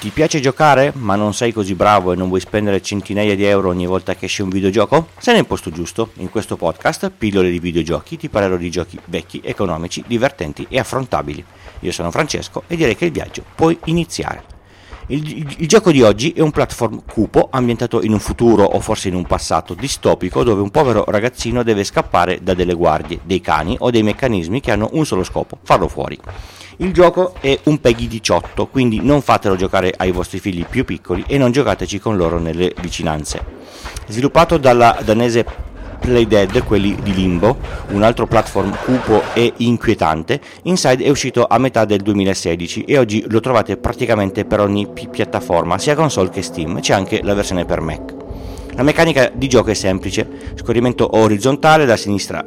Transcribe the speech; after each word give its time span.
Ti 0.00 0.08
piace 0.08 0.40
giocare 0.40 0.94
ma 0.96 1.14
non 1.14 1.34
sei 1.34 1.52
così 1.52 1.74
bravo 1.74 2.12
e 2.12 2.16
non 2.16 2.28
vuoi 2.28 2.40
spendere 2.40 2.80
centinaia 2.80 3.36
di 3.36 3.44
euro 3.44 3.68
ogni 3.68 3.84
volta 3.84 4.14
che 4.14 4.24
esce 4.24 4.42
un 4.42 4.48
videogioco? 4.48 5.08
Sei 5.18 5.34
nel 5.34 5.44
posto 5.44 5.68
giusto. 5.68 6.12
In 6.14 6.30
questo 6.30 6.56
podcast, 6.56 7.10
pillole 7.10 7.50
di 7.50 7.58
videogiochi, 7.58 8.16
ti 8.16 8.30
parlerò 8.30 8.56
di 8.56 8.70
giochi 8.70 8.98
vecchi, 9.04 9.42
economici, 9.44 10.02
divertenti 10.06 10.66
e 10.70 10.78
affrontabili. 10.78 11.44
Io 11.80 11.92
sono 11.92 12.10
Francesco 12.10 12.62
e 12.66 12.76
direi 12.76 12.96
che 12.96 13.04
il 13.04 13.12
viaggio 13.12 13.44
può 13.54 13.70
iniziare. 13.84 14.59
Il, 15.10 15.38
il, 15.38 15.54
il, 15.58 15.66
gioco 15.66 15.90
di 15.90 16.02
oggi 16.02 16.30
è 16.30 16.40
un 16.40 16.52
platform 16.52 17.02
cupo 17.04 17.48
ambientato 17.50 18.00
in 18.00 18.12
un 18.12 18.20
futuro 18.20 18.62
o 18.62 18.78
forse 18.78 19.08
in 19.08 19.16
un 19.16 19.26
passato 19.26 19.74
distopico 19.74 20.44
dove 20.44 20.62
un 20.62 20.70
povero 20.70 21.04
ragazzino 21.04 21.64
deve 21.64 21.82
scappare 21.82 22.38
da 22.42 22.54
delle 22.54 22.74
guardie, 22.74 23.18
dei 23.24 23.40
cani 23.40 23.74
o 23.80 23.90
dei 23.90 24.04
meccanismi 24.04 24.60
che 24.60 24.70
hanno 24.70 24.88
un 24.92 25.04
solo 25.04 25.24
scopo, 25.24 25.58
farlo 25.64 25.88
fuori. 25.88 26.16
Il 26.76 26.92
gioco 26.92 27.34
è 27.40 27.58
un 27.64 27.80
Peggy 27.80 28.06
18, 28.06 28.68
quindi 28.68 29.00
non 29.02 29.20
fatelo 29.20 29.56
giocare 29.56 29.92
ai 29.96 30.12
vostri 30.12 30.38
figli 30.38 30.64
più 30.64 30.84
piccoli 30.84 31.24
e 31.26 31.38
non 31.38 31.50
giocateci 31.50 31.98
con 31.98 32.16
loro 32.16 32.38
nelle 32.38 32.72
vicinanze. 32.80 33.44
Sviluppato 34.06 34.58
dalla 34.58 34.96
danese 35.04 35.44
Playdead, 36.00 36.64
quelli 36.64 36.96
di 37.02 37.14
Limbo, 37.14 37.58
un 37.90 38.02
altro 38.02 38.26
platform 38.26 38.76
cupo 38.84 39.22
e 39.34 39.52
inquietante, 39.58 40.40
Inside 40.62 41.04
è 41.04 41.10
uscito 41.10 41.46
a 41.46 41.58
metà 41.58 41.84
del 41.84 42.00
2016 42.00 42.84
e 42.84 42.98
oggi 42.98 43.24
lo 43.28 43.40
trovate 43.40 43.76
praticamente 43.76 44.44
per 44.44 44.60
ogni 44.60 44.88
pi- 44.88 45.08
piattaforma, 45.08 45.78
sia 45.78 45.94
console 45.94 46.30
che 46.30 46.42
Steam, 46.42 46.80
c'è 46.80 46.94
anche 46.94 47.20
la 47.22 47.34
versione 47.34 47.64
per 47.64 47.80
Mac. 47.80 48.14
La 48.74 48.82
meccanica 48.82 49.30
di 49.32 49.48
gioco 49.48 49.70
è 49.70 49.74
semplice, 49.74 50.26
scorrimento 50.54 51.16
orizzontale 51.16 51.84
da 51.84 51.96
sinistra 51.96 52.44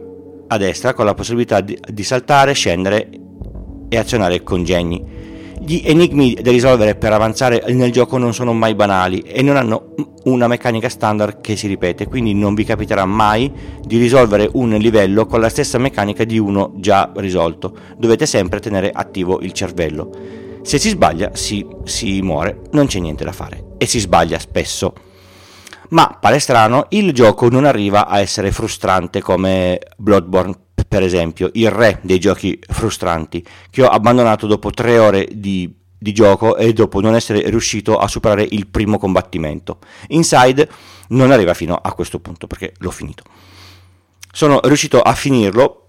a 0.48 0.58
destra 0.58 0.94
con 0.94 1.06
la 1.06 1.14
possibilità 1.14 1.62
di, 1.62 1.78
di 1.88 2.04
saltare, 2.04 2.54
scendere 2.54 3.10
e 3.90 3.98
azionare 3.98 4.44
congegni. 4.44 5.32
Gli 5.66 5.81
enigmi 5.86 6.33
da 6.33 6.52
risolvere 6.52 6.95
per 6.95 7.14
avanzare 7.14 7.64
nel 7.69 7.89
gioco 7.89 8.17
non 8.17 8.33
sono 8.33 8.52
mai 8.52 8.75
banali 8.75 9.19
e 9.19 9.42
non 9.42 9.56
hanno 9.56 9.95
una 10.25 10.50
meccanica 10.50 10.89
standard 10.89 11.39
che 11.39 11.55
si 11.55 11.67
ripete, 11.67 12.05
quindi 12.05 12.33
non 12.33 12.53
vi 12.53 12.66
capiterà 12.66 13.05
mai 13.05 13.50
di 13.81 13.97
risolvere 13.97 14.50
un 14.55 14.72
livello 14.72 15.25
con 15.25 15.39
la 15.39 15.47
stessa 15.47 15.78
meccanica 15.78 16.25
di 16.25 16.38
uno 16.38 16.73
già 16.75 17.09
risolto. 17.16 17.78
Dovete 17.97 18.25
sempre 18.25 18.59
tenere 18.59 18.92
attivo 18.94 19.39
il 19.39 19.53
cervello. 19.53 20.11
Se 20.64 20.78
si 20.78 20.89
sbaglia 20.89 21.31
si, 21.33 21.66
si 21.86 22.22
muore, 22.22 22.64
non 22.72 22.88
c'è 22.88 23.00
niente 23.00 23.23
da 23.23 23.31
fare 23.31 23.75
e 23.77 23.86
si 23.86 24.00
sbaglia 24.00 24.39
spesso. 24.39 24.94
Ma 25.92 26.17
pare 26.20 26.39
strano, 26.39 26.88
il 26.89 27.14
gioco 27.14 27.48
non 27.48 27.64
arriva 27.64 28.08
a 28.08 28.20
essere 28.20 28.52
frustrante 28.52 29.22
come 29.22 29.80
Bloodborne 29.95 30.62
per 30.94 31.02
esempio, 31.02 31.49
il 31.53 31.72
re 31.72 31.97
dei 32.03 32.19
giochi 32.19 32.59
frustranti, 32.67 33.44
che 33.72 33.81
ho 33.81 33.88
abbandonato 33.88 34.45
dopo 34.45 34.69
tre 34.69 34.99
ore 34.99 35.27
di, 35.31 35.73
di 35.97 36.11
gioco 36.13 36.55
e 36.55 36.72
dopo 36.72 37.02
non 37.02 37.16
essere 37.16 37.49
riuscito 37.49 37.97
a 37.97 38.08
superare 38.08 38.47
il 38.47 38.67
primo 38.67 38.99
combattimento. 38.99 39.80
Inside 40.09 40.69
non 41.08 41.31
arriva 41.31 41.55
fino 41.55 41.73
a 41.73 41.91
questo 41.94 42.19
punto 42.19 42.45
perché 42.45 42.73
l'ho 42.77 42.91
finito. 42.91 43.23
Sono 44.31 44.59
riuscito 44.66 45.02
a 45.02 45.16
finirlo 45.16 45.88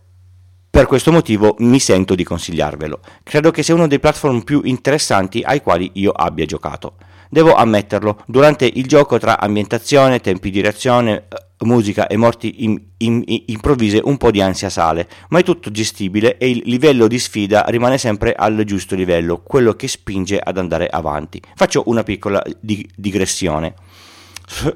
per 0.71 0.87
questo 0.87 1.13
motivo 1.13 1.55
mi 1.59 1.81
sento 1.81 2.15
di 2.15 2.25
consigliarvelo. 2.25 3.01
Credo 3.25 3.51
che 3.51 3.63
sia 3.63 3.75
uno 3.75 3.87
dei 3.87 4.01
platform 4.01 4.41
più 4.41 4.63
interessanti 4.65 5.43
ai 5.43 5.61
quali 5.61 5.91
io 5.97 6.13
abbia 6.13 6.47
giocato. 6.47 6.95
Devo 7.29 7.55
ammetterlo, 7.55 8.23
durante 8.27 8.65
il 8.73 8.87
gioco 8.87 9.19
tra 9.19 9.39
ambientazione, 9.39 10.21
tempi 10.21 10.49
di 10.49 10.63
reazione, 10.63 11.27
musica 11.65 12.07
e 12.07 12.17
morti 12.17 12.65
in, 12.65 12.81
in, 12.99 13.23
in, 13.27 13.43
improvvise 13.47 14.01
un 14.03 14.17
po' 14.17 14.31
di 14.31 14.41
ansia 14.41 14.71
sale, 14.71 15.09
ma 15.29 15.39
è 15.39 15.43
tutto 15.43 15.71
gestibile 15.71 16.39
e 16.39 16.51
il 16.51 16.63
livello 16.67 17.07
di 17.07 17.19
sfida 17.19 17.65
rimane 17.69 17.99
sempre 17.99 18.35
al 18.35 18.63
giusto 18.65 18.95
livello, 18.95 19.43
quello 19.43 19.75
che 19.75 19.89
spinge 19.89 20.39
ad 20.39 20.59
andare 20.59 20.87
avanti. 20.87 21.41
Faccio 21.55 21.85
una 21.87 22.03
piccola 22.03 22.43
dig- 22.61 22.91
digressione. 22.95 23.75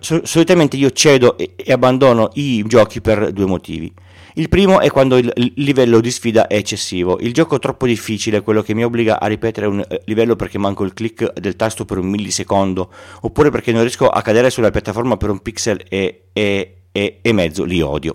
solitamente 0.01 0.77
io 0.77 0.91
cedo 0.91 1.37
e, 1.37 1.53
e 1.57 1.73
abbandono 1.73 2.31
i 2.35 2.63
giochi 2.67 3.01
per 3.01 3.33
due 3.33 3.47
motivi. 3.47 3.93
Il 4.39 4.49
primo 4.49 4.79
è 4.79 4.89
quando 4.89 5.17
il 5.17 5.33
livello 5.57 6.01
di 6.01 6.13
sfida 6.13 6.47
è 6.47 6.55
eccessivo. 6.55 7.19
Il 7.19 7.33
gioco 7.33 7.57
è 7.57 7.59
troppo 7.59 7.87
difficile, 7.87 8.43
quello 8.43 8.63
che 8.63 8.73
mi 8.73 8.85
obbliga 8.85 9.19
a 9.19 9.27
ripetere 9.27 9.67
un 9.67 9.81
eh, 9.81 10.03
livello 10.05 10.37
perché 10.37 10.59
manco 10.59 10.85
il 10.85 10.95
click 10.95 11.41
del 11.41 11.57
tasto 11.57 11.85
per 11.85 11.99
un 11.99 12.07
millisecondo, 12.07 12.89
oppure 13.23 13.51
perché 13.51 13.73
non 13.73 13.81
riesco 13.81 14.09
a 14.09 14.23
cadere 14.23 14.51
sulla 14.51 14.71
piattaforma 14.71 15.17
per 15.17 15.31
un 15.31 15.41
pixel 15.41 15.85
e, 15.89 16.27
e, 16.33 16.78
e, 16.99 17.19
e 17.23 17.33
mezzo, 17.33 17.63
li 17.65 17.81
odio. 17.81 18.15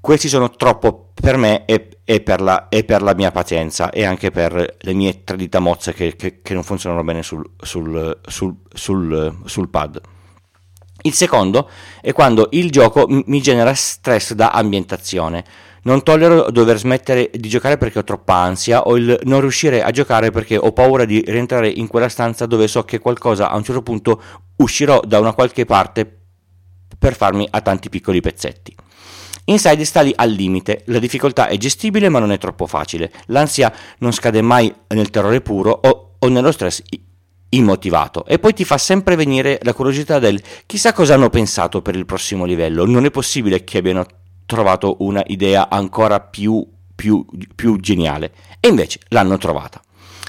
Questi 0.00 0.28
sono 0.28 0.50
troppo 0.50 1.12
per 1.14 1.36
me 1.36 1.64
e, 1.64 1.98
e, 2.04 2.20
per 2.20 2.40
la, 2.40 2.68
e, 2.68 2.82
per 2.82 3.02
la, 3.02 3.14
mia 3.14 3.30
pazienza 3.30 3.90
e 3.90 4.04
anche 4.04 4.32
per 4.32 4.76
le 4.76 4.92
mie 4.94 5.22
tre 5.22 5.36
dita 5.36 5.60
mozze 5.60 5.92
che, 5.92 6.16
che, 6.16 6.40
che 6.42 6.54
non 6.54 6.64
funzionano 6.64 7.04
bene 7.04 7.22
sul, 7.22 7.48
sul, 7.60 8.18
sul, 8.26 9.38
sul 9.44 9.68
pad. 9.68 10.00
Il 11.04 11.12
secondo 11.12 11.68
è 12.00 12.12
quando 12.12 12.48
il 12.52 12.70
gioco 12.70 13.06
mi 13.08 13.40
genera 13.40 13.74
stress 13.74 14.32
da 14.32 14.50
ambientazione. 14.50 15.44
Non 15.84 16.02
tollero 16.02 16.50
dover 16.50 16.78
smettere 16.78 17.30
di 17.32 17.48
giocare 17.48 17.76
perché 17.76 18.00
ho 18.00 18.04
troppa 18.04 18.34
ansia 18.34 18.82
o 18.82 18.96
il 18.96 19.18
non 19.24 19.40
riuscire 19.40 19.82
a 19.82 19.90
giocare 19.90 20.30
perché 20.30 20.56
ho 20.56 20.72
paura 20.72 21.04
di 21.04 21.22
rientrare 21.26 21.68
in 21.68 21.88
quella 21.88 22.08
stanza 22.08 22.46
dove 22.46 22.68
so 22.68 22.84
che 22.84 23.00
qualcosa 23.00 23.50
a 23.50 23.56
un 23.56 23.64
certo 23.64 23.82
punto 23.82 24.22
uscirò 24.56 25.00
da 25.00 25.18
una 25.18 25.32
qualche 25.32 25.64
parte 25.64 26.21
per 27.02 27.16
farmi 27.16 27.48
a 27.50 27.60
tanti 27.60 27.88
piccoli 27.88 28.20
pezzetti. 28.20 28.72
Inside 29.46 29.84
sta 29.84 30.02
lì 30.02 30.12
al 30.14 30.30
limite, 30.30 30.82
la 30.86 31.00
difficoltà 31.00 31.48
è 31.48 31.56
gestibile 31.56 32.08
ma 32.08 32.20
non 32.20 32.30
è 32.30 32.38
troppo 32.38 32.68
facile, 32.68 33.10
l'ansia 33.26 33.74
non 33.98 34.12
scade 34.12 34.40
mai 34.40 34.72
nel 34.90 35.10
terrore 35.10 35.40
puro 35.40 35.72
o, 35.72 36.14
o 36.16 36.28
nello 36.28 36.52
stress 36.52 36.80
immotivato 37.48 38.24
e 38.24 38.38
poi 38.38 38.52
ti 38.54 38.64
fa 38.64 38.78
sempre 38.78 39.16
venire 39.16 39.58
la 39.62 39.74
curiosità 39.74 40.20
del 40.20 40.40
chissà 40.64 40.92
cosa 40.92 41.14
hanno 41.14 41.28
pensato 41.28 41.82
per 41.82 41.96
il 41.96 42.06
prossimo 42.06 42.44
livello. 42.44 42.86
Non 42.86 43.04
è 43.04 43.10
possibile 43.10 43.64
che 43.64 43.78
abbiano 43.78 44.06
trovato 44.46 44.98
una 45.00 45.24
idea 45.26 45.68
ancora 45.68 46.20
più, 46.20 46.64
più, 46.94 47.26
più 47.56 47.80
geniale 47.80 48.32
e 48.60 48.68
invece 48.68 49.00
l'hanno 49.08 49.38
trovata. 49.38 49.82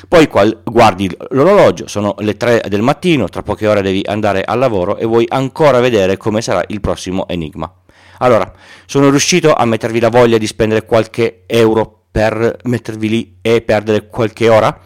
Poi 0.07 0.29
guardi 0.63 1.09
l'orologio, 1.29 1.87
sono 1.87 2.15
le 2.19 2.35
3 2.37 2.65
del 2.67 2.81
mattino, 2.81 3.27
tra 3.29 3.41
poche 3.41 3.67
ore 3.67 3.81
devi 3.81 4.01
andare 4.05 4.43
al 4.43 4.59
lavoro 4.59 4.97
e 4.97 5.05
vuoi 5.05 5.25
ancora 5.27 5.79
vedere 5.79 6.17
come 6.17 6.41
sarà 6.41 6.63
il 6.67 6.81
prossimo 6.81 7.27
enigma. 7.27 7.71
Allora, 8.19 8.51
sono 8.85 9.09
riuscito 9.09 9.53
a 9.53 9.65
mettervi 9.65 9.99
la 9.99 10.09
voglia 10.09 10.37
di 10.37 10.47
spendere 10.47 10.85
qualche 10.85 11.43
euro 11.47 12.03
per 12.11 12.57
mettervi 12.63 13.09
lì 13.09 13.37
e 13.41 13.61
perdere 13.61 14.07
qualche 14.07 14.49
ora? 14.49 14.77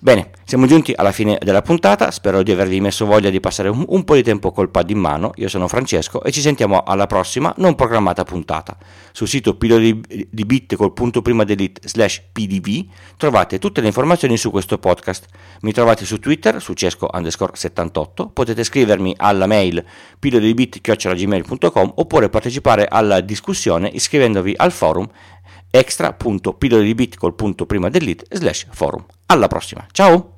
Bene, 0.00 0.30
siamo 0.44 0.66
giunti 0.66 0.92
alla 0.94 1.10
fine 1.10 1.40
della 1.42 1.60
puntata, 1.60 2.12
spero 2.12 2.44
di 2.44 2.52
avervi 2.52 2.80
messo 2.80 3.04
voglia 3.04 3.30
di 3.30 3.40
passare 3.40 3.68
un, 3.68 3.84
un, 3.88 4.04
po' 4.04 4.14
di 4.14 4.22
tempo 4.22 4.52
col 4.52 4.70
pad 4.70 4.88
in 4.90 4.98
mano, 4.98 5.32
io 5.34 5.48
sono 5.48 5.66
Francesco 5.66 6.22
e 6.22 6.30
ci 6.30 6.40
sentiamo 6.40 6.84
alla 6.84 7.08
prossima 7.08 7.52
non 7.56 7.74
programmata 7.74 8.22
puntata. 8.22 8.76
Sul 9.10 9.26
sito 9.26 9.56
pillole 9.56 9.98
di 10.30 10.44
bit 10.44 10.76
col 10.76 10.92
punto 10.92 11.20
prima 11.20 11.42
delete 11.42 11.80
slash 11.88 12.22
pdv 12.30 12.86
trovate 13.16 13.58
tutte 13.58 13.80
le 13.80 13.88
informazioni 13.88 14.36
su 14.36 14.52
questo 14.52 14.78
podcast. 14.78 15.26
Mi 15.62 15.72
trovate 15.72 16.04
su 16.04 16.20
Twitter, 16.20 16.62
su 16.62 16.74
cesco 16.74 17.10
underscore 17.12 17.56
78, 17.56 18.28
potete 18.28 18.62
scrivermi 18.62 19.14
alla 19.16 19.48
mail 19.48 19.84
pillole 20.20 20.46
di 20.46 20.54
bit 20.54 20.80
gmail.com 20.80 21.92
oppure 21.96 22.28
partecipare 22.28 22.86
alla 22.86 23.20
discussione 23.20 23.90
iscrivendovi 23.92 24.54
al 24.56 24.70
forum 24.70 25.08
extra.pillole 25.70 26.84
di 26.84 26.94
bit 26.94 27.16
col 27.16 27.34
punto 27.34 27.66
prima 27.66 27.88
delete 27.88 28.26
slash 28.30 28.66
forum. 28.70 29.04
Alla 29.26 29.48
prossima, 29.48 29.86
ciao! 29.92 30.37